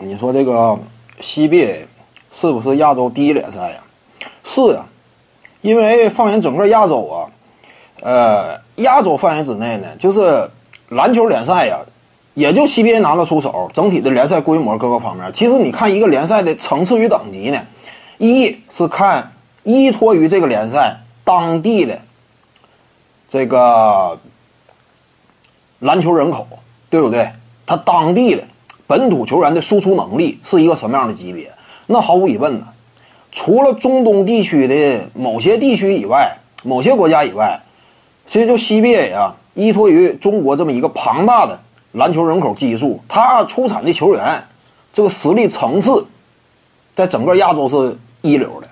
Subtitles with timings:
[0.00, 0.78] 你说这个
[1.20, 1.86] CBA
[2.32, 3.82] 是不是亚洲第一联赛呀？
[4.44, 4.86] 是啊，
[5.60, 7.26] 因为放眼整个亚洲啊，
[8.02, 10.48] 呃，亚洲范围之内呢，就是
[10.90, 11.80] 篮球联赛呀，
[12.34, 13.68] 也就 CBA 拿得出手。
[13.74, 17.66] 整体的联赛规模各个方面，其实你看一个联赛的层次与等级呢，
[18.18, 19.32] 一是看
[19.64, 22.00] 依托于这个联赛当地的
[23.28, 24.16] 这个
[25.80, 26.46] 篮球人口，
[26.88, 27.32] 对不对？
[27.66, 28.44] 他当地的。
[28.88, 31.52] 本土球员的输出能力是一个什么样的级别？
[31.88, 32.66] 那毫无疑问呢，
[33.30, 37.60] 除了中东地区的某些地区以外，某些国家以外，
[38.26, 41.60] 其实就 CBA 啊，依托于中国这么一个庞大的
[41.92, 44.42] 篮球人口基数，它出产的球员
[44.90, 46.06] 这个实力层次，
[46.94, 48.66] 在整个亚洲是一流的，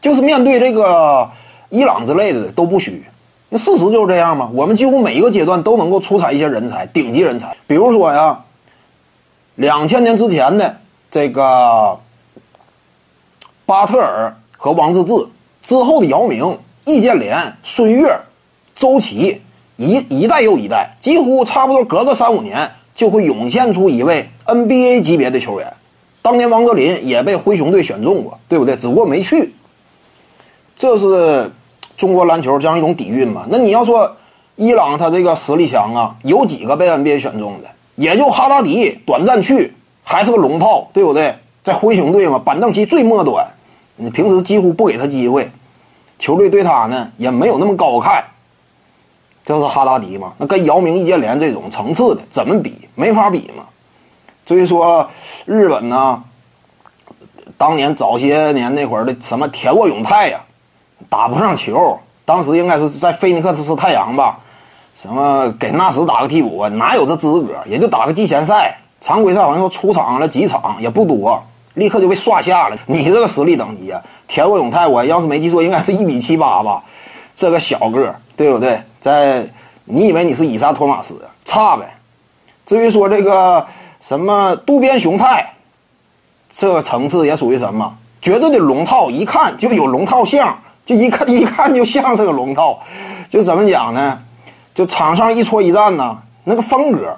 [0.00, 1.28] 就是面对这个
[1.68, 3.04] 伊朗之类的都不虚。
[3.48, 8.38] 那事实就是这样嘛，我们几乎每一个阶段都能够出产一些人才，顶级人才，比如说呀。
[9.56, 10.78] 两千年之前的
[11.10, 11.98] 这个
[13.66, 15.28] 巴特尔和王治郅
[15.60, 18.08] 之后的姚明、易建联、孙悦、
[18.74, 19.42] 周琦，
[19.76, 25.72] 一一代又一代，几乎差不多隔个三五年就会涌现出一位 NBA 级别的球员。
[26.22, 28.76] 当年王格林也被灰熊队选中过，对不对？
[28.76, 29.54] 只不过没去。
[30.76, 31.50] 这是
[31.96, 33.46] 中国篮球这样一种底蕴嘛？
[33.50, 34.16] 那你要说
[34.56, 37.68] 伊朗他这个实力强啊，有几个被 NBA 选中的？
[38.02, 39.72] 也就哈达迪短暂去，
[40.02, 41.38] 还是个龙套，对不对？
[41.62, 43.46] 在灰熊队嘛，板凳期最末端，
[43.94, 45.48] 你平时几乎不给他机会，
[46.18, 48.24] 球队对他呢也没有那么高看。
[49.44, 50.32] 这是哈达迪嘛？
[50.38, 52.88] 那跟姚明、易建联这种层次的怎么比？
[52.96, 53.62] 没法比嘛。
[54.44, 55.08] 所以说，
[55.46, 56.20] 日本呢，
[57.56, 60.40] 当年早些年那会儿的什么田沃永泰呀，
[61.08, 64.40] 打不上球，当时应该是在菲尼克斯太阳吧。
[64.94, 66.68] 什么给纳什打个替补啊？
[66.70, 67.54] 哪有这资格？
[67.66, 71.42] 也就打个季前赛，常规赛好像说出场了几场也不多，
[71.74, 72.76] 立刻就被刷下了。
[72.86, 76.82] 你这个实力等级啊，田沃永泰，我要是没记错，应该是一米七八吧，
[77.34, 78.82] 这个小个对不对？
[79.00, 79.46] 在
[79.84, 81.16] 你以为你是伊萨托马斯？
[81.44, 81.96] 差呗。
[82.64, 83.66] 至于说这个
[84.00, 85.54] 什么渡边雄太，
[86.50, 87.96] 这个层次也属于什么？
[88.20, 92.78] 绝对的龙套，一看就有龙套像，就一看一看就像是个龙套，
[93.28, 94.22] 就怎么讲呢？
[94.74, 97.16] 就场上一戳一战呐，那个风格，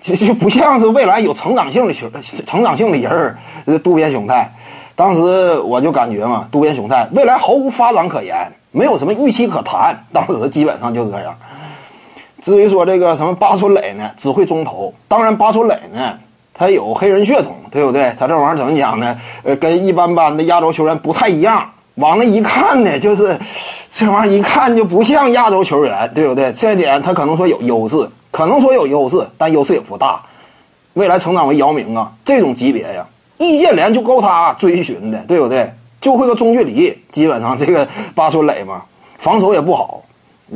[0.00, 2.10] 就就不像是未来有成长性的球、
[2.46, 3.38] 成长性的人儿。
[3.78, 4.52] 渡边雄太，
[4.94, 9.96] 当时我就感觉嘛，渡边雄太未来毫无发展可言，没有什么预期可谈。
[10.12, 11.36] 当时基本上就是这样。
[12.40, 14.92] 至于说这个什么八村磊呢，只会中投。
[15.06, 16.18] 当然，八村磊呢，
[16.52, 18.12] 他有黑人血统，对不对？
[18.18, 19.16] 他这玩意儿怎么讲呢？
[19.44, 21.70] 呃，跟一般般的亚洲球员不太一样。
[21.96, 23.38] 往那一看呢，就是
[23.90, 26.52] 这玩意儿一看就不像亚洲球员，对不对？
[26.52, 30.22] 这一点他可能说有优势，可能说有优势，但优势也不大。
[30.94, 33.06] 未来成长为姚明啊这种级别呀，
[33.38, 35.70] 易建联就够他追寻的，对不对？
[36.00, 38.82] 就会个中距离，基本上这个巴村磊嘛，
[39.18, 40.02] 防守也不好，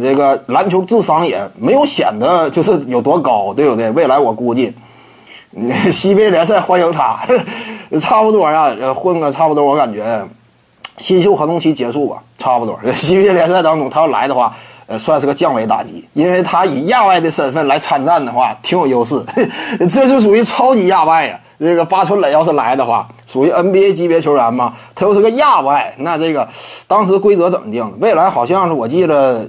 [0.02, 3.91] 这个篮球智商也没有显得就是有多高，对不对？
[3.91, 4.75] 未来我估计，
[5.92, 7.19] 西北联赛欢迎他，
[8.00, 10.26] 差不多呀，混个差不多，我感觉。
[10.98, 12.78] 新秀合同期结束吧，差不多。
[12.84, 14.54] CBA 联赛当中，他要来的话，
[14.86, 19.22] 呃，算是个降维打击，因为他以亚外的身份来参战的话，挺有优势。
[19.90, 21.40] 这就属于超级亚外呀。
[21.58, 26.46] 这个八村垒要是来的话，属于 NBA 级别球员嘛，他又是个亚外，那这个
[26.86, 27.96] 当时规则怎么定的？
[27.98, 29.48] 未来好像是我记得，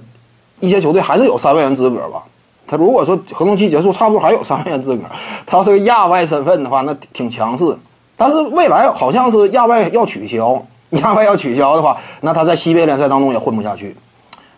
[0.62, 2.24] 一些球队还是有三万元资格吧。
[2.66, 5.04] 他如果说合同期结束，差不多还有三万元资格。
[5.46, 7.78] 他要是个亚外身份的话，那挺强势。
[8.16, 10.62] 但是未来好像是亚外要取消。
[10.92, 13.96] 亚外要取消的话，那他在西北联赛当中也混不下去。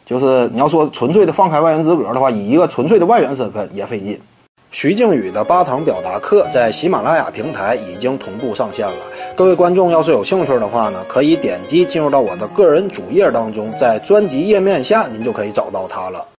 [0.05, 4.19] 就是你要说纯粹的放开外援资格的话，以一个纯粹的外援身份也费劲。
[4.71, 8.97] 徐静宇的八堂表达课在喜马拉雅平台已经同步上线了。
[9.35, 16.23] 各位观众要是有兴趣的话呢，可以点击进入到我的个人主页当中，在专辑页面下您就可以找到它了。